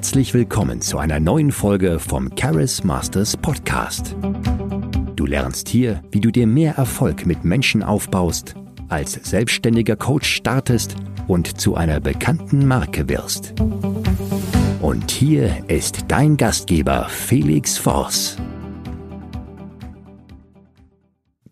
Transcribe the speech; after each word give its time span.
Herzlich 0.00 0.32
willkommen 0.32 0.80
zu 0.80 0.96
einer 0.96 1.20
neuen 1.20 1.52
Folge 1.52 1.98
vom 1.98 2.34
Charis 2.34 2.84
Masters 2.84 3.36
Podcast. 3.36 4.16
Du 5.14 5.26
lernst 5.26 5.68
hier, 5.68 6.00
wie 6.10 6.22
du 6.22 6.30
dir 6.30 6.46
mehr 6.46 6.76
Erfolg 6.76 7.26
mit 7.26 7.44
Menschen 7.44 7.82
aufbaust, 7.82 8.54
als 8.88 9.12
selbstständiger 9.12 9.96
Coach 9.96 10.26
startest 10.26 10.96
und 11.28 11.60
zu 11.60 11.74
einer 11.74 12.00
bekannten 12.00 12.66
Marke 12.66 13.10
wirst. 13.10 13.52
Und 14.80 15.10
hier 15.10 15.68
ist 15.68 16.06
dein 16.08 16.38
Gastgeber 16.38 17.06
Felix 17.10 17.76
Voss. 17.76 18.38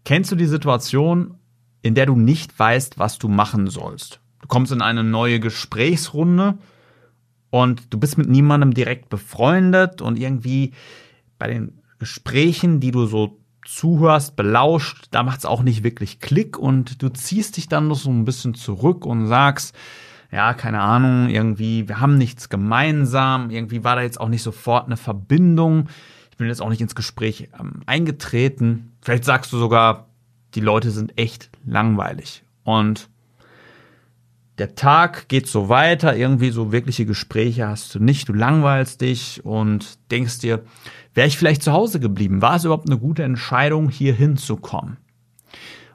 Kennst 0.07 0.33
du 0.33 0.37
die 0.37 0.47
Situation, 0.47 1.35
in 1.83 1.95
der 1.95 2.07
du 2.07 2.17
nicht 2.17 2.59
weißt, 2.59 2.99
was 2.99 3.19
du 3.19 3.29
machen 3.29 3.67
sollst? 3.67 4.21
Du 4.41 4.49
kommst 4.49 4.73
in 4.73 4.81
eine 4.81 5.05
neue 5.05 5.39
Gesprächsrunde 5.39 6.57
und 7.51 7.93
du 7.93 7.99
bist 7.99 8.19
mit 8.19 8.29
niemandem 8.29 8.75
direkt 8.75 9.09
befreundet 9.09 10.03
und 10.03 10.19
irgendwie 10.19 10.73
bei 11.39 11.49
den 11.49 11.79
Gesprächen, 11.99 12.81
die 12.81 12.91
du 12.91 13.07
so 13.07 13.39
zuhörst, 13.65 14.37
belauscht, 14.37 15.09
da 15.11 15.23
macht 15.23 15.41
es 15.41 15.45
auch 15.47 15.63
nicht 15.63 15.85
wirklich 15.85 16.21
Klick 16.21 16.59
und 16.59 17.03
du 17.03 17.09
ziehst 17.09 17.57
dich 17.57 17.69
dann 17.69 17.89
noch 17.89 17.97
so 17.97 18.11
ein 18.11 18.25
bisschen 18.25 18.55
zurück 18.55 19.05
und 19.05 19.27
sagst, 19.27 19.75
ja, 20.31 20.55
keine 20.55 20.81
Ahnung, 20.81 21.29
irgendwie, 21.29 21.89
wir 21.89 22.01
haben 22.01 22.19
nichts 22.19 22.49
gemeinsam, 22.49 23.51
irgendwie 23.51 23.85
war 23.85 23.97
da 23.97 24.03
jetzt 24.03 24.21
auch 24.21 24.29
nicht 24.29 24.43
sofort 24.43 24.87
eine 24.87 24.97
Verbindung 24.97 25.89
bin 26.39 26.47
jetzt 26.47 26.63
auch 26.63 26.71
nicht 26.71 26.81
ins 26.81 26.95
Gespräch 26.95 27.51
ähm, 27.61 27.83
eingetreten. 27.85 28.93
Vielleicht 29.03 29.25
sagst 29.25 29.53
du 29.53 29.59
sogar, 29.59 30.07
die 30.55 30.61
Leute 30.61 30.91
sind 30.91 31.19
echt 31.19 31.51
langweilig. 31.67 32.45
Und 32.65 33.11
der 34.59 34.75
Tag 34.75 35.29
geht 35.29 35.47
so 35.47 35.69
weiter, 35.69 36.17
irgendwie 36.17 36.51
so 36.51 36.73
wirkliche 36.73 37.07
Gespräche 37.07 37.69
hast 37.69 37.95
du 37.95 38.01
nicht, 38.01 38.29
du 38.29 38.33
langweilst 38.33 39.01
dich 39.01 39.45
und 39.45 39.99
denkst 40.11 40.41
dir, 40.41 40.65
wäre 41.15 41.29
ich 41.29 41.39
vielleicht 41.39 41.63
zu 41.63 41.73
Hause 41.73 42.01
geblieben? 42.01 42.43
War 42.43 42.57
es 42.57 42.65
überhaupt 42.65 42.89
eine 42.89 42.99
gute 42.99 43.23
Entscheidung, 43.23 43.89
hier 43.89 44.15
hinzukommen? 44.15 44.97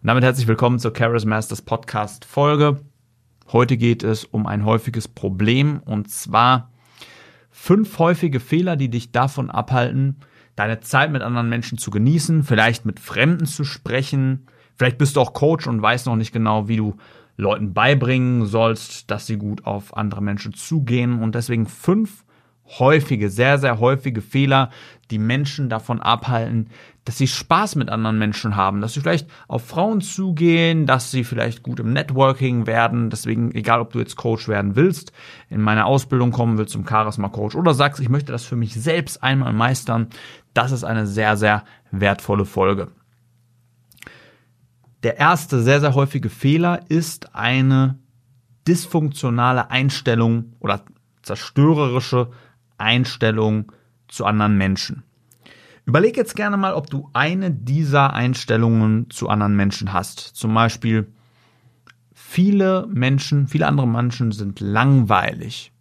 Und 0.01 0.07
damit 0.07 0.23
herzlich 0.23 0.47
willkommen 0.47 0.79
zur 0.79 0.93
Charis 0.95 1.25
Masters 1.25 1.61
Podcast 1.61 2.23
Folge. 2.23 2.79
Heute 3.51 3.75
geht 3.75 4.01
es 4.01 4.23
um 4.23 4.47
ein 4.47 4.63
häufiges 4.63 5.09
Problem 5.09 5.81
und 5.83 6.09
zwar 6.09 6.71
fünf 7.51 7.99
häufige 7.99 8.39
Fehler, 8.39 8.77
die 8.77 8.89
dich 8.89 9.11
davon 9.11 9.49
abhalten, 9.49 10.17
deine 10.55 10.79
Zeit 10.79 11.11
mit 11.11 11.21
anderen 11.21 11.49
Menschen 11.49 11.77
zu 11.77 11.91
genießen, 11.91 12.43
vielleicht 12.43 12.85
mit 12.85 13.01
Fremden 13.01 13.45
zu 13.45 13.65
sprechen. 13.65 14.47
Vielleicht 14.77 14.97
bist 14.97 15.17
du 15.17 15.21
auch 15.21 15.33
Coach 15.33 15.67
und 15.67 15.81
weißt 15.81 16.05
noch 16.05 16.15
nicht 16.15 16.31
genau, 16.31 16.69
wie 16.69 16.77
du 16.77 16.95
Leuten 17.43 17.73
beibringen 17.73 18.45
sollst, 18.45 19.11
dass 19.11 19.27
sie 19.27 19.37
gut 19.37 19.65
auf 19.65 19.95
andere 19.95 20.21
Menschen 20.21 20.53
zugehen. 20.53 21.21
Und 21.21 21.35
deswegen 21.35 21.67
fünf 21.67 22.23
häufige, 22.79 23.29
sehr, 23.29 23.57
sehr 23.59 23.79
häufige 23.79 24.21
Fehler, 24.21 24.69
die 25.11 25.19
Menschen 25.19 25.69
davon 25.69 26.01
abhalten, 26.01 26.69
dass 27.05 27.17
sie 27.17 27.27
Spaß 27.27 27.75
mit 27.75 27.89
anderen 27.89 28.17
Menschen 28.17 28.55
haben, 28.55 28.79
dass 28.79 28.93
sie 28.93 29.01
vielleicht 29.01 29.29
auf 29.47 29.65
Frauen 29.65 30.01
zugehen, 30.01 30.85
dass 30.85 31.11
sie 31.11 31.23
vielleicht 31.23 31.61
gut 31.61 31.79
im 31.79 31.91
Networking 31.91 32.65
werden. 32.65 33.09
Deswegen, 33.09 33.53
egal 33.53 33.81
ob 33.81 33.91
du 33.91 33.99
jetzt 33.99 34.15
Coach 34.15 34.47
werden 34.47 34.75
willst, 34.75 35.11
in 35.49 35.61
meine 35.61 35.85
Ausbildung 35.85 36.31
kommen 36.31 36.57
willst 36.57 36.71
zum 36.71 36.87
Charisma 36.87 37.27
Coach 37.27 37.55
oder 37.55 37.73
sagst, 37.73 37.99
ich 37.99 38.09
möchte 38.09 38.31
das 38.31 38.45
für 38.45 38.55
mich 38.55 38.73
selbst 38.73 39.21
einmal 39.21 39.53
meistern, 39.53 40.07
das 40.53 40.71
ist 40.71 40.83
eine 40.83 41.05
sehr, 41.05 41.35
sehr 41.35 41.63
wertvolle 41.91 42.45
Folge. 42.45 42.87
Der 45.03 45.17
erste 45.17 45.61
sehr, 45.61 45.81
sehr 45.81 45.95
häufige 45.95 46.29
Fehler 46.29 46.79
ist 46.87 47.35
eine 47.35 47.99
dysfunktionale 48.67 49.69
Einstellung 49.69 50.53
oder 50.59 50.85
zerstörerische 51.21 52.31
Einstellung 52.77 53.71
zu 54.07 54.25
anderen 54.25 54.57
Menschen. 54.57 55.03
Überleg 55.85 56.15
jetzt 56.15 56.37
gerne 56.37 56.55
mal, 56.55 56.73
ob 56.73 56.89
du 56.89 57.09
eine 57.11 57.51
dieser 57.51 58.13
Einstellungen 58.13 59.09
zu 59.09 59.27
anderen 59.27 59.57
Menschen 59.57 59.91
hast. 59.91 60.19
Zum 60.19 60.53
Beispiel, 60.53 61.11
viele 62.13 62.87
Menschen, 62.87 63.47
viele 63.47 63.67
andere 63.67 63.87
Menschen 63.87 64.31
sind 64.31 64.61
langweilig. 64.61 65.73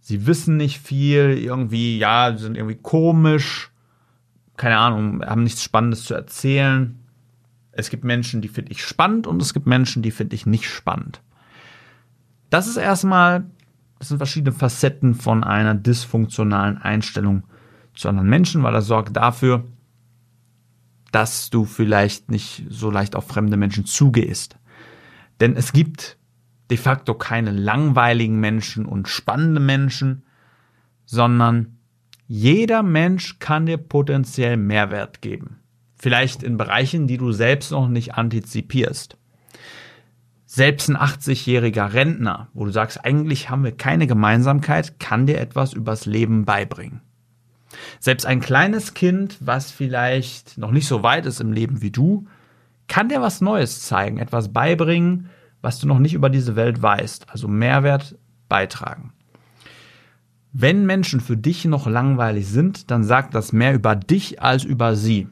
Sie 0.00 0.26
wissen 0.26 0.58
nicht 0.58 0.78
viel, 0.78 1.38
irgendwie, 1.38 1.98
ja, 1.98 2.36
sind 2.36 2.58
irgendwie 2.58 2.76
komisch, 2.76 3.70
keine 4.58 4.76
Ahnung, 4.76 5.24
haben 5.24 5.44
nichts 5.44 5.62
Spannendes 5.62 6.04
zu 6.04 6.12
erzählen. 6.12 7.01
Es 7.72 7.88
gibt 7.88 8.04
Menschen, 8.04 8.42
die 8.42 8.48
finde 8.48 8.72
ich 8.72 8.84
spannend 8.84 9.26
und 9.26 9.40
es 9.40 9.54
gibt 9.54 9.66
Menschen, 9.66 10.02
die 10.02 10.10
finde 10.10 10.36
ich 10.36 10.46
nicht 10.46 10.66
spannend. 10.66 11.22
Das 12.50 12.66
ist 12.66 12.76
erstmal, 12.76 13.46
das 13.98 14.08
sind 14.08 14.18
verschiedene 14.18 14.52
Facetten 14.52 15.14
von 15.14 15.42
einer 15.42 15.74
dysfunktionalen 15.74 16.76
Einstellung 16.78 17.44
zu 17.94 18.08
anderen 18.08 18.28
Menschen, 18.28 18.62
weil 18.62 18.72
das 18.72 18.86
sorgt 18.86 19.16
dafür, 19.16 19.64
dass 21.12 21.50
du 21.50 21.64
vielleicht 21.64 22.30
nicht 22.30 22.64
so 22.68 22.90
leicht 22.90 23.16
auf 23.16 23.26
fremde 23.26 23.56
Menschen 23.56 23.86
zugehst. 23.86 24.58
Denn 25.40 25.56
es 25.56 25.72
gibt 25.72 26.18
de 26.70 26.76
facto 26.76 27.14
keine 27.14 27.52
langweiligen 27.52 28.38
Menschen 28.38 28.86
und 28.86 29.08
spannende 29.08 29.60
Menschen, 29.60 30.24
sondern 31.04 31.78
jeder 32.26 32.82
Mensch 32.82 33.38
kann 33.38 33.66
dir 33.66 33.76
potenziell 33.76 34.56
Mehrwert 34.56 35.20
geben. 35.20 35.61
Vielleicht 36.02 36.42
in 36.42 36.56
Bereichen, 36.56 37.06
die 37.06 37.16
du 37.16 37.30
selbst 37.30 37.70
noch 37.70 37.86
nicht 37.86 38.16
antizipierst. 38.16 39.16
Selbst 40.46 40.88
ein 40.88 40.96
80-jähriger 40.96 41.92
Rentner, 41.92 42.48
wo 42.54 42.64
du 42.64 42.72
sagst, 42.72 43.04
eigentlich 43.04 43.50
haben 43.50 43.62
wir 43.62 43.70
keine 43.70 44.08
Gemeinsamkeit, 44.08 44.98
kann 44.98 45.26
dir 45.26 45.38
etwas 45.38 45.74
übers 45.74 46.04
Leben 46.04 46.44
beibringen. 46.44 47.02
Selbst 48.00 48.26
ein 48.26 48.40
kleines 48.40 48.94
Kind, 48.94 49.36
was 49.38 49.70
vielleicht 49.70 50.58
noch 50.58 50.72
nicht 50.72 50.88
so 50.88 51.04
weit 51.04 51.24
ist 51.24 51.40
im 51.40 51.52
Leben 51.52 51.82
wie 51.82 51.92
du, 51.92 52.26
kann 52.88 53.08
dir 53.08 53.22
was 53.22 53.40
Neues 53.40 53.82
zeigen, 53.82 54.18
etwas 54.18 54.52
beibringen, 54.52 55.28
was 55.60 55.78
du 55.78 55.86
noch 55.86 56.00
nicht 56.00 56.14
über 56.14 56.30
diese 56.30 56.56
Welt 56.56 56.82
weißt, 56.82 57.30
also 57.30 57.46
Mehrwert 57.46 58.18
beitragen. 58.48 59.12
Wenn 60.52 60.84
Menschen 60.84 61.20
für 61.20 61.36
dich 61.36 61.64
noch 61.64 61.86
langweilig 61.86 62.48
sind, 62.48 62.90
dann 62.90 63.04
sagt 63.04 63.36
das 63.36 63.52
mehr 63.52 63.72
über 63.72 63.94
dich 63.94 64.42
als 64.42 64.64
über 64.64 64.96
sie. 64.96 65.28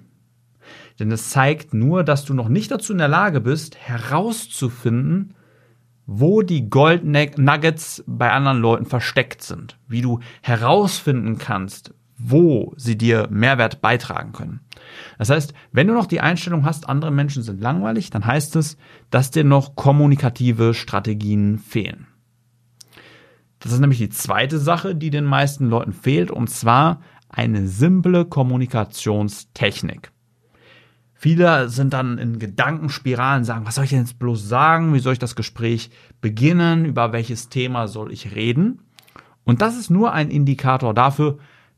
Denn 1.00 1.10
es 1.10 1.30
zeigt 1.30 1.72
nur, 1.72 2.04
dass 2.04 2.24
du 2.24 2.34
noch 2.34 2.48
nicht 2.48 2.70
dazu 2.70 2.92
in 2.92 2.98
der 2.98 3.08
Lage 3.08 3.40
bist, 3.40 3.76
herauszufinden, 3.76 5.34
wo 6.06 6.42
die 6.42 6.68
Gold 6.68 7.04
Nuggets 7.04 8.04
bei 8.06 8.30
anderen 8.30 8.60
Leuten 8.60 8.84
versteckt 8.84 9.42
sind. 9.42 9.78
Wie 9.88 10.02
du 10.02 10.20
herausfinden 10.42 11.38
kannst, 11.38 11.94
wo 12.18 12.74
sie 12.76 12.98
dir 12.98 13.28
Mehrwert 13.30 13.80
beitragen 13.80 14.32
können. 14.32 14.60
Das 15.18 15.30
heißt, 15.30 15.54
wenn 15.72 15.86
du 15.86 15.94
noch 15.94 16.06
die 16.06 16.20
Einstellung 16.20 16.64
hast, 16.64 16.88
andere 16.88 17.10
Menschen 17.10 17.42
sind 17.42 17.62
langweilig, 17.62 18.10
dann 18.10 18.26
heißt 18.26 18.56
es, 18.56 18.76
dass 19.08 19.30
dir 19.30 19.44
noch 19.44 19.76
kommunikative 19.76 20.74
Strategien 20.74 21.58
fehlen. 21.58 22.08
Das 23.60 23.72
ist 23.72 23.80
nämlich 23.80 23.98
die 23.98 24.10
zweite 24.10 24.58
Sache, 24.58 24.94
die 24.94 25.10
den 25.10 25.24
meisten 25.24 25.66
Leuten 25.66 25.92
fehlt, 25.92 26.30
und 26.30 26.50
zwar 26.50 27.00
eine 27.28 27.68
simple 27.68 28.24
Kommunikationstechnik. 28.24 30.10
Viele 31.22 31.68
sind 31.68 31.92
dann 31.92 32.16
in 32.16 32.38
Gedankenspiralen, 32.38 33.44
sagen, 33.44 33.66
was 33.66 33.74
soll 33.74 33.84
ich 33.84 33.90
denn 33.90 33.98
jetzt 33.98 34.18
bloß 34.18 34.48
sagen? 34.48 34.94
Wie 34.94 35.00
soll 35.00 35.12
ich 35.12 35.18
das 35.18 35.36
Gespräch 35.36 35.90
beginnen? 36.22 36.86
Über 36.86 37.12
welches 37.12 37.50
Thema 37.50 37.88
soll 37.88 38.10
ich 38.10 38.34
reden? 38.34 38.78
Und 39.44 39.60
das 39.60 39.76
ist 39.76 39.90
nur 39.90 40.14
ein 40.14 40.30
Indikator 40.30 40.94
dafür, 40.94 41.36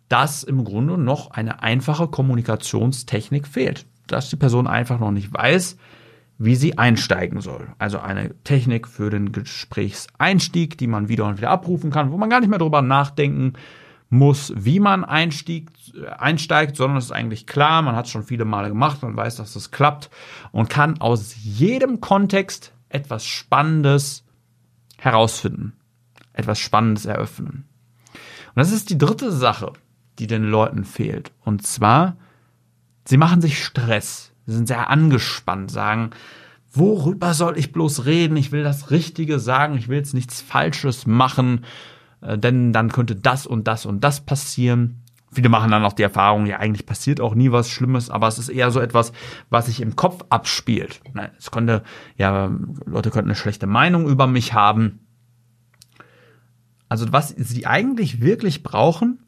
dass 0.09 0.45
im 0.45 0.63
Grunde 0.63 0.97
noch 0.97 1.33
eine 1.33 1.61
einfache 1.61 2.07
Kommunikationstechnik 2.07 3.49
fehlt. 3.49 3.85
Dass 4.07 4.31
die 4.31 4.37
Person 4.37 4.69
einfach 4.69 5.01
noch 5.01 5.11
nicht 5.11 5.35
weiß, 5.35 5.77
wie 6.39 6.55
sie 6.55 6.79
einsteigen 6.79 7.41
soll. 7.41 7.67
Also 7.81 7.99
eine 7.99 8.41
Technik 8.45 8.87
für 8.87 9.11
den 9.11 9.33
Gesprächseinstieg, 9.33 10.79
die 10.79 10.87
man 10.87 11.09
wieder 11.09 11.27
und 11.27 11.39
wieder 11.39 11.51
abrufen 11.51 11.91
kann, 11.91 12.13
wo 12.13 12.17
man 12.17 12.31
gar 12.31 12.39
nicht 12.39 12.49
mehr 12.49 12.61
drüber 12.61 12.81
nachdenken 12.81 13.55
muss, 14.13 14.53
wie 14.55 14.79
man 14.79 15.05
einstieg, 15.05 15.71
einsteigt, 16.19 16.77
sondern 16.77 16.99
es 16.99 17.07
ist 17.07 17.13
eigentlich 17.13 17.47
klar, 17.47 17.81
man 17.81 17.97
hat 17.97 18.05
es 18.05 18.11
schon 18.11 18.25
viele 18.25 18.45
Male 18.45 18.69
gemacht, 18.69 19.03
man 19.03 19.17
weiß, 19.17 19.37
dass 19.37 19.55
das 19.55 19.71
klappt 19.71 20.11
und 20.53 20.69
kann 20.69 21.01
aus 21.01 21.35
jedem 21.43 22.03
Kontext 22.03 22.73
etwas 22.91 23.25
Spannendes 23.25 24.25
herausfinden, 24.99 25.73
etwas 26.35 26.59
Spannendes 26.59 27.07
eröffnen. 27.07 27.65
Und 28.13 28.57
das 28.57 28.71
ist 28.71 28.91
die 28.91 28.99
dritte 28.99 29.33
Sache, 29.33 29.73
die 30.19 30.27
den 30.27 30.45
Leuten 30.45 30.85
fehlt. 30.85 31.33
Und 31.41 31.67
zwar, 31.67 32.19
sie 33.07 33.17
machen 33.17 33.41
sich 33.41 33.65
Stress 33.65 34.33
sind 34.45 34.67
sehr 34.67 34.91
angespannt, 34.91 35.71
sagen, 35.71 36.11
worüber 36.71 37.33
soll 37.33 37.57
ich 37.57 37.73
bloß 37.73 38.05
reden? 38.05 38.37
Ich 38.37 38.53
will 38.53 38.63
das 38.63 38.91
Richtige 38.91 39.39
sagen, 39.39 39.79
ich 39.79 39.89
will 39.89 39.97
jetzt 39.97 40.13
nichts 40.13 40.43
Falsches 40.43 41.07
machen, 41.07 41.65
äh, 42.23 42.39
denn 42.39 42.73
dann 42.73 42.91
könnte 42.91 43.17
das 43.17 43.47
und 43.47 43.67
das 43.67 43.87
und 43.87 44.03
das 44.03 44.21
passieren. 44.21 45.03
Viele 45.31 45.49
machen 45.49 45.71
dann 45.71 45.85
auch 45.85 45.95
die 45.95 46.03
Erfahrung, 46.03 46.45
ja, 46.47 46.59
eigentlich 46.59 46.85
passiert 46.85 47.21
auch 47.21 47.35
nie 47.35 47.53
was 47.53 47.71
Schlimmes, 47.71 48.11
aber 48.11 48.29
es 48.29 48.39
ist 48.39 48.51
eher 48.51 48.71
so 48.71 48.81
etwas, 48.81 49.13
was 49.49 49.67
sich 49.67 49.81
im 49.81 49.97
Kopf 49.97 50.25
abspielt. 50.29 51.01
Es 51.39 51.51
könnte, 51.51 51.83
ja, 52.17 52.51
Leute 52.85 53.11
könnten 53.11 53.31
eine 53.31 53.37
schlechte 53.37 53.67
Meinung 53.67 54.07
über 54.07 54.27
mich 54.27 54.53
haben. 54.53 55.01
Also 56.91 57.11
was 57.11 57.31
sie 57.31 57.67
eigentlich 57.67 58.21
wirklich 58.21 58.63
brauchen, 58.63 59.21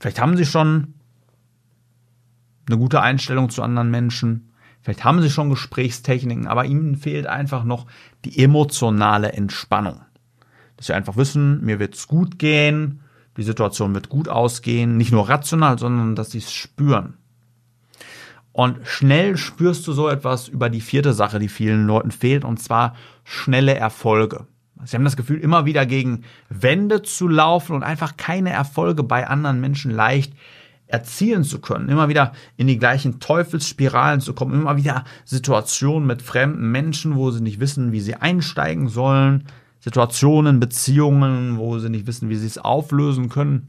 vielleicht 0.00 0.20
haben 0.20 0.36
sie 0.36 0.44
schon 0.44 0.94
eine 2.66 2.76
gute 2.76 3.00
Einstellung 3.00 3.48
zu 3.48 3.62
anderen 3.62 3.92
Menschen, 3.92 4.52
vielleicht 4.82 5.04
haben 5.04 5.22
sie 5.22 5.30
schon 5.30 5.50
Gesprächstechniken, 5.50 6.48
aber 6.48 6.64
ihnen 6.64 6.96
fehlt 6.96 7.28
einfach 7.28 7.62
noch 7.62 7.86
die 8.24 8.42
emotionale 8.42 9.32
Entspannung. 9.32 10.00
Dass 10.76 10.86
sie 10.86 10.94
einfach 10.94 11.16
wissen, 11.16 11.64
mir 11.64 11.78
wird's 11.78 12.08
gut 12.08 12.38
gehen, 12.38 13.00
die 13.36 13.42
Situation 13.42 13.94
wird 13.94 14.08
gut 14.08 14.28
ausgehen, 14.28 14.96
nicht 14.96 15.12
nur 15.12 15.28
rational, 15.28 15.78
sondern 15.78 16.14
dass 16.14 16.30
sie 16.30 16.38
es 16.38 16.52
spüren. 16.52 17.14
Und 18.52 18.86
schnell 18.86 19.36
spürst 19.36 19.86
du 19.88 19.92
so 19.92 20.08
etwas 20.08 20.46
über 20.46 20.70
die 20.70 20.80
vierte 20.80 21.12
Sache, 21.12 21.40
die 21.40 21.48
vielen 21.48 21.86
Leuten 21.86 22.12
fehlt, 22.12 22.44
und 22.44 22.62
zwar 22.62 22.94
schnelle 23.24 23.74
Erfolge. 23.74 24.46
Sie 24.84 24.96
haben 24.96 25.04
das 25.04 25.16
Gefühl, 25.16 25.40
immer 25.40 25.64
wieder 25.64 25.86
gegen 25.86 26.22
Wände 26.48 27.02
zu 27.02 27.26
laufen 27.26 27.74
und 27.74 27.82
einfach 27.82 28.16
keine 28.16 28.50
Erfolge 28.50 29.02
bei 29.02 29.26
anderen 29.26 29.60
Menschen 29.60 29.90
leicht 29.90 30.34
erzielen 30.86 31.42
zu 31.42 31.60
können, 31.60 31.88
immer 31.88 32.08
wieder 32.08 32.32
in 32.56 32.66
die 32.66 32.78
gleichen 32.78 33.18
Teufelsspiralen 33.18 34.20
zu 34.20 34.34
kommen, 34.34 34.54
immer 34.54 34.76
wieder 34.76 35.04
Situationen 35.24 36.06
mit 36.06 36.22
fremden 36.22 36.70
Menschen, 36.70 37.16
wo 37.16 37.30
sie 37.30 37.42
nicht 37.42 37.58
wissen, 37.58 37.90
wie 37.90 38.00
sie 38.00 38.14
einsteigen 38.14 38.88
sollen, 38.88 39.44
Situationen, 39.84 40.60
Beziehungen, 40.60 41.58
wo 41.58 41.78
sie 41.78 41.90
nicht 41.90 42.06
wissen, 42.06 42.30
wie 42.30 42.36
sie 42.36 42.46
es 42.46 42.56
auflösen 42.56 43.28
können. 43.28 43.68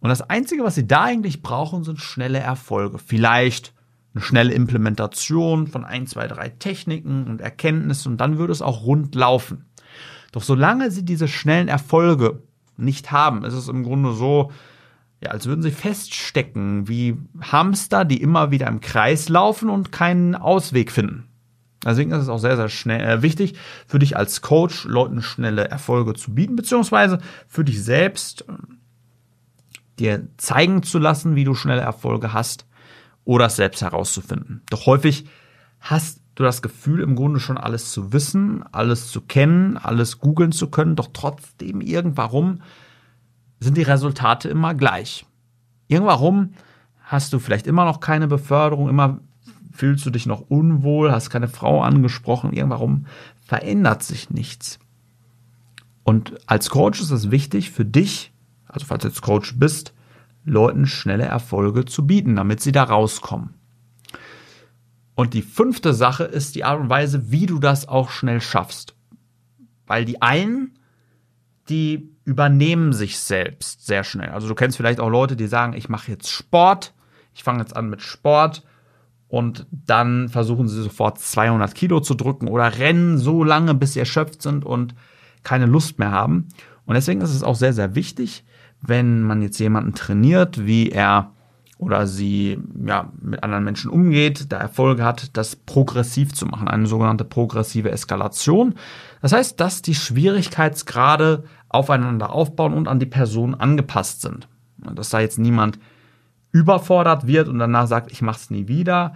Und 0.00 0.08
das 0.08 0.20
Einzige, 0.20 0.64
was 0.64 0.74
sie 0.74 0.88
da 0.88 1.04
eigentlich 1.04 1.40
brauchen, 1.40 1.84
sind 1.84 2.00
schnelle 2.00 2.40
Erfolge. 2.40 2.98
Vielleicht 2.98 3.72
eine 4.12 4.22
schnelle 4.22 4.52
Implementation 4.52 5.68
von 5.68 5.84
ein, 5.84 6.08
zwei, 6.08 6.26
drei 6.26 6.48
Techniken 6.48 7.28
und 7.28 7.40
Erkenntnissen 7.40 8.12
und 8.12 8.20
dann 8.20 8.38
würde 8.38 8.52
es 8.52 8.60
auch 8.60 8.82
rund 8.82 9.14
laufen. 9.14 9.66
Doch 10.32 10.42
solange 10.42 10.90
sie 10.90 11.04
diese 11.04 11.28
schnellen 11.28 11.68
Erfolge 11.68 12.42
nicht 12.76 13.12
haben, 13.12 13.44
ist 13.44 13.54
es 13.54 13.68
im 13.68 13.84
Grunde 13.84 14.14
so, 14.14 14.50
ja, 15.22 15.30
als 15.30 15.46
würden 15.46 15.62
sie 15.62 15.70
feststecken 15.70 16.88
wie 16.88 17.18
Hamster, 17.40 18.04
die 18.04 18.20
immer 18.20 18.50
wieder 18.50 18.66
im 18.66 18.80
Kreis 18.80 19.28
laufen 19.28 19.70
und 19.70 19.92
keinen 19.92 20.34
Ausweg 20.34 20.90
finden. 20.90 21.28
Deswegen 21.86 22.10
ist 22.10 22.22
es 22.22 22.28
auch 22.28 22.38
sehr, 22.38 22.56
sehr 22.56 22.68
schnell, 22.68 23.00
äh, 23.00 23.22
wichtig 23.22 23.54
für 23.86 23.98
dich 23.98 24.16
als 24.16 24.42
Coach, 24.42 24.84
Leuten 24.84 25.22
schnelle 25.22 25.68
Erfolge 25.68 26.14
zu 26.14 26.34
bieten, 26.34 26.56
beziehungsweise 26.56 27.18
für 27.48 27.64
dich 27.64 27.82
selbst 27.82 28.42
äh, 28.48 28.52
dir 29.98 30.26
zeigen 30.36 30.82
zu 30.82 30.98
lassen, 30.98 31.36
wie 31.36 31.44
du 31.44 31.54
schnelle 31.54 31.80
Erfolge 31.80 32.32
hast 32.32 32.66
oder 33.24 33.46
es 33.46 33.56
selbst 33.56 33.82
herauszufinden. 33.82 34.62
Doch 34.70 34.86
häufig 34.86 35.26
hast 35.80 36.20
du 36.34 36.42
das 36.42 36.60
Gefühl, 36.60 37.00
im 37.00 37.16
Grunde 37.16 37.40
schon 37.40 37.58
alles 37.58 37.92
zu 37.92 38.12
wissen, 38.12 38.64
alles 38.72 39.10
zu 39.10 39.22
kennen, 39.22 39.76
alles 39.76 40.18
googeln 40.18 40.52
zu 40.52 40.70
können, 40.70 40.96
doch 40.96 41.08
trotzdem 41.12 41.80
irgendwann 41.80 42.62
sind 43.58 43.76
die 43.76 43.82
Resultate 43.82 44.48
immer 44.48 44.74
gleich. 44.74 45.24
Irgendwann 45.88 46.54
hast 47.04 47.32
du 47.32 47.38
vielleicht 47.38 47.66
immer 47.66 47.84
noch 47.84 48.00
keine 48.00 48.28
Beförderung, 48.28 48.88
immer 48.88 49.20
fühlst 49.76 50.04
du 50.06 50.10
dich 50.10 50.26
noch 50.26 50.40
unwohl, 50.48 51.12
hast 51.12 51.30
keine 51.30 51.48
Frau 51.48 51.82
angesprochen, 51.82 52.52
irgendwann 52.52 53.06
verändert 53.44 54.02
sich 54.02 54.30
nichts. 54.30 54.78
Und 56.02 56.38
als 56.46 56.70
Coach 56.70 57.00
ist 57.00 57.10
es 57.10 57.30
wichtig 57.30 57.70
für 57.70 57.84
dich, 57.84 58.32
also 58.66 58.86
falls 58.86 59.02
du 59.02 59.08
jetzt 59.08 59.22
Coach 59.22 59.54
bist, 59.58 59.92
Leuten 60.44 60.86
schnelle 60.86 61.24
Erfolge 61.24 61.84
zu 61.84 62.06
bieten, 62.06 62.36
damit 62.36 62.60
sie 62.60 62.72
da 62.72 62.84
rauskommen. 62.84 63.54
Und 65.16 65.34
die 65.34 65.42
fünfte 65.42 65.94
Sache 65.94 66.24
ist 66.24 66.54
die 66.54 66.64
Art 66.64 66.78
und 66.78 66.90
Weise, 66.90 67.30
wie 67.30 67.46
du 67.46 67.58
das 67.58 67.88
auch 67.88 68.10
schnell 68.10 68.40
schaffst. 68.40 68.94
Weil 69.86 70.04
die 70.04 70.22
einen, 70.22 70.78
die 71.68 72.10
übernehmen 72.24 72.92
sich 72.92 73.18
selbst 73.18 73.86
sehr 73.86 74.04
schnell. 74.04 74.28
Also 74.28 74.46
du 74.46 74.54
kennst 74.54 74.76
vielleicht 74.76 75.00
auch 75.00 75.08
Leute, 75.08 75.36
die 75.36 75.46
sagen, 75.46 75.72
ich 75.72 75.88
mache 75.88 76.10
jetzt 76.10 76.30
Sport, 76.30 76.92
ich 77.34 77.42
fange 77.42 77.60
jetzt 77.60 77.74
an 77.74 77.88
mit 77.88 78.02
Sport 78.02 78.62
und 79.28 79.66
dann 79.70 80.28
versuchen 80.28 80.68
sie 80.68 80.82
sofort 80.82 81.18
200 81.18 81.74
Kilo 81.74 82.00
zu 82.00 82.14
drücken 82.14 82.48
oder 82.48 82.78
rennen 82.78 83.18
so 83.18 83.42
lange, 83.42 83.74
bis 83.74 83.94
sie 83.94 84.00
erschöpft 84.00 84.42
sind 84.42 84.64
und 84.64 84.94
keine 85.42 85.66
Lust 85.66 85.98
mehr 85.98 86.12
haben. 86.12 86.48
Und 86.84 86.94
deswegen 86.94 87.20
ist 87.20 87.34
es 87.34 87.42
auch 87.42 87.56
sehr, 87.56 87.72
sehr 87.72 87.94
wichtig, 87.94 88.44
wenn 88.80 89.22
man 89.22 89.42
jetzt 89.42 89.58
jemanden 89.58 89.94
trainiert, 89.94 90.66
wie 90.66 90.90
er 90.90 91.32
oder 91.78 92.06
sie 92.06 92.58
ja, 92.86 93.12
mit 93.20 93.42
anderen 93.42 93.64
Menschen 93.64 93.90
umgeht, 93.90 94.50
da 94.50 94.58
Erfolge 94.58 95.04
hat, 95.04 95.36
das 95.36 95.56
progressiv 95.56 96.32
zu 96.32 96.46
machen, 96.46 96.68
eine 96.68 96.86
sogenannte 96.86 97.24
progressive 97.24 97.90
Eskalation. 97.90 98.74
Das 99.20 99.32
heißt, 99.32 99.60
dass 99.60 99.82
die 99.82 99.94
Schwierigkeitsgrade 99.94 101.44
aufeinander 101.68 102.32
aufbauen 102.32 102.72
und 102.72 102.88
an 102.88 102.98
die 102.98 103.06
Person 103.06 103.54
angepasst 103.54 104.22
sind. 104.22 104.48
Dass 104.78 105.10
da 105.10 105.20
jetzt 105.20 105.38
niemand 105.38 105.78
überfordert 106.56 107.26
wird 107.26 107.48
und 107.48 107.58
danach 107.58 107.86
sagt, 107.86 108.10
ich 108.10 108.22
mache 108.22 108.38
es 108.38 108.50
nie 108.50 108.68
wieder 108.68 109.14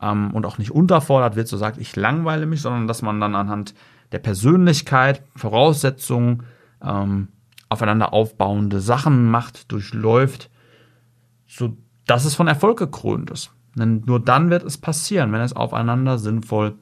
ähm, 0.00 0.32
und 0.32 0.46
auch 0.46 0.58
nicht 0.58 0.70
unterfordert 0.70 1.36
wird, 1.36 1.48
so 1.48 1.56
sagt, 1.56 1.78
ich 1.78 1.96
langweile 1.96 2.46
mich, 2.46 2.62
sondern 2.62 2.86
dass 2.86 3.02
man 3.02 3.20
dann 3.20 3.34
anhand 3.34 3.74
der 4.12 4.18
Persönlichkeit, 4.18 5.22
Voraussetzungen, 5.34 6.44
ähm, 6.82 7.28
aufeinander 7.68 8.12
aufbauende 8.12 8.80
Sachen 8.80 9.28
macht, 9.28 9.72
durchläuft, 9.72 10.50
so 11.48 11.76
dass 12.06 12.24
es 12.24 12.36
von 12.36 12.46
Erfolg 12.46 12.78
gekrönt 12.78 13.30
ist. 13.30 13.50
Denn 13.74 14.04
nur 14.06 14.20
dann 14.20 14.50
wird 14.50 14.62
es 14.62 14.78
passieren, 14.78 15.32
wenn 15.32 15.40
es 15.40 15.54
aufeinander 15.54 16.18
sinnvoll 16.18 16.76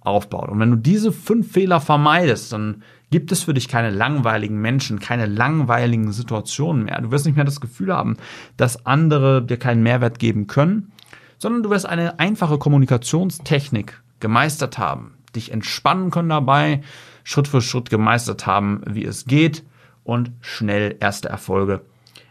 aufbaut. 0.00 0.50
Und 0.50 0.60
wenn 0.60 0.70
du 0.70 0.76
diese 0.76 1.10
fünf 1.10 1.50
Fehler 1.50 1.80
vermeidest, 1.80 2.52
dann 2.52 2.82
gibt 3.10 3.32
es 3.32 3.44
für 3.44 3.54
dich 3.54 3.68
keine 3.68 3.90
langweiligen 3.90 4.60
Menschen, 4.60 4.98
keine 4.98 5.26
langweiligen 5.26 6.12
Situationen 6.12 6.84
mehr. 6.84 7.00
Du 7.00 7.10
wirst 7.10 7.26
nicht 7.26 7.36
mehr 7.36 7.44
das 7.44 7.60
Gefühl 7.60 7.94
haben, 7.94 8.16
dass 8.56 8.84
andere 8.86 9.44
dir 9.44 9.58
keinen 9.58 9.82
Mehrwert 9.82 10.18
geben 10.18 10.46
können, 10.46 10.92
sondern 11.38 11.62
du 11.62 11.70
wirst 11.70 11.86
eine 11.86 12.18
einfache 12.18 12.58
Kommunikationstechnik 12.58 14.02
gemeistert 14.20 14.78
haben, 14.78 15.14
dich 15.34 15.52
entspannen 15.52 16.10
können 16.10 16.30
dabei, 16.30 16.82
Schritt 17.24 17.48
für 17.48 17.60
Schritt 17.60 17.90
gemeistert 17.90 18.46
haben, 18.46 18.82
wie 18.86 19.04
es 19.04 19.26
geht 19.26 19.64
und 20.04 20.32
schnell 20.40 20.96
erste 21.00 21.28
Erfolge 21.28 21.82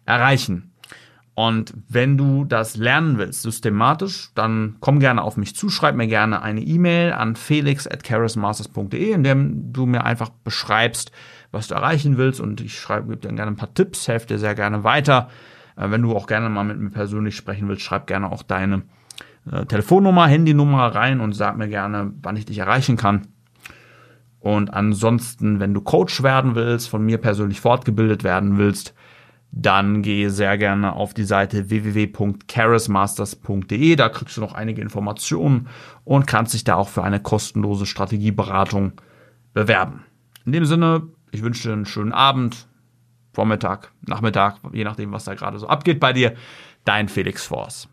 erreichen. 0.05 0.71
Und 1.35 1.73
wenn 1.89 2.17
du 2.17 2.45
das 2.45 2.77
lernen 2.77 3.17
willst, 3.17 3.41
systematisch, 3.41 4.31
dann 4.35 4.77
komm 4.79 5.01
gerne 5.01 5.21
auf 5.21 5.35
mich 5.35 5.53
zu, 5.53 5.69
schreib 5.69 5.95
mir 5.95 6.07
gerne 6.07 6.41
eine 6.41 6.61
E-Mail 6.61 7.11
an 7.11 7.35
felix 7.35 7.87
at 7.87 8.09
in 8.09 9.23
dem 9.23 9.73
du 9.73 9.85
mir 9.85 10.05
einfach 10.05 10.29
beschreibst, 10.29 11.11
was 11.51 11.67
du 11.67 11.75
erreichen 11.75 12.17
willst 12.17 12.39
und 12.39 12.61
ich 12.61 12.79
schreibe, 12.79 13.09
gebe 13.09 13.27
dir 13.27 13.35
gerne 13.35 13.51
ein 13.51 13.57
paar 13.57 13.73
Tipps, 13.73 14.07
helfe 14.07 14.27
dir 14.27 14.39
sehr 14.39 14.55
gerne 14.55 14.85
weiter. 14.85 15.27
Äh, 15.75 15.91
wenn 15.91 16.01
du 16.01 16.15
auch 16.15 16.27
gerne 16.27 16.49
mal 16.49 16.63
mit 16.63 16.79
mir 16.79 16.89
persönlich 16.89 17.35
sprechen 17.35 17.67
willst, 17.67 17.81
schreib 17.81 18.07
gerne 18.07 18.31
auch 18.31 18.43
deine 18.43 18.83
äh, 19.51 19.65
Telefonnummer, 19.65 20.27
Handynummer 20.27 20.87
rein 20.87 21.19
und 21.19 21.33
sag 21.33 21.57
mir 21.57 21.67
gerne, 21.67 22.13
wann 22.21 22.37
ich 22.37 22.45
dich 22.45 22.59
erreichen 22.59 22.95
kann. 22.95 23.27
Und 24.39 24.73
ansonsten, 24.73 25.59
wenn 25.59 25.73
du 25.73 25.81
Coach 25.81 26.23
werden 26.23 26.55
willst, 26.55 26.87
von 26.87 27.03
mir 27.03 27.17
persönlich 27.17 27.59
fortgebildet 27.59 28.23
werden 28.23 28.57
willst, 28.57 28.93
dann 29.57 30.01
gehe 30.01 30.29
sehr 30.29 30.57
gerne 30.57 30.91
auf 30.93 31.13
die 31.13 31.23
Seite 31.23 31.69
www.charismasters.de. 31.69 33.95
Da 33.95 34.09
kriegst 34.09 34.35
du 34.35 34.41
noch 34.41 34.53
einige 34.53 34.81
Informationen 34.81 35.69
und 36.03 36.27
kannst 36.27 36.53
dich 36.53 36.65
da 36.65 36.75
auch 36.75 36.89
für 36.89 37.03
eine 37.03 37.21
kostenlose 37.21 37.85
Strategieberatung 37.85 38.91
bewerben. 39.53 40.03
In 40.45 40.51
dem 40.51 40.65
Sinne, 40.65 41.03
ich 41.31 41.41
wünsche 41.41 41.69
dir 41.69 41.73
einen 41.73 41.85
schönen 41.85 42.11
Abend, 42.11 42.67
Vormittag, 43.33 43.93
Nachmittag, 44.05 44.57
je 44.73 44.83
nachdem, 44.83 45.13
was 45.13 45.23
da 45.23 45.35
gerade 45.35 45.57
so 45.57 45.67
abgeht 45.67 46.01
bei 46.01 46.11
dir. 46.11 46.33
Dein 46.83 47.07
Felix 47.07 47.45
Force. 47.45 47.87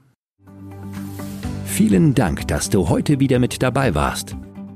Vielen 1.65 2.15
Dank, 2.15 2.49
dass 2.49 2.71
du 2.71 2.89
heute 2.89 3.21
wieder 3.21 3.39
mit 3.39 3.63
dabei 3.63 3.95
warst. 3.95 4.37